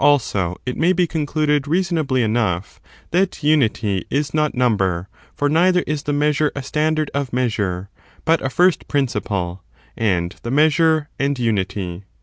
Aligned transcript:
Wherefore, 0.01 0.13
also, 0.13 0.55
it 0.65 0.77
may 0.77 0.93
be 0.93 1.05
concluded, 1.05 1.67
reasonably 1.67 2.23
enough, 2.23 2.81
that 3.11 3.29
imity 3.43 4.03
is 4.09 4.33
not 4.33 4.55
number; 4.55 5.07
for 5.35 5.47
neither 5.47 5.83
is 5.85 6.01
the 6.01 6.11
measure 6.11 6.51
a 6.55 6.63
standard 6.63 7.11
of 7.13 7.31
measure,^ 7.31 7.87
but 8.25 8.41
a 8.41 8.49
first 8.49 8.87
principle, 8.87 9.61
and 9.95 10.37
the 10.41 10.49
measure, 10.49 11.07
and 11.19 11.37
unity. 11.37 12.05